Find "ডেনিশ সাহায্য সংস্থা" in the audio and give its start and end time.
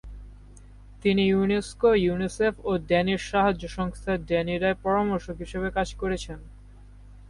2.89-4.11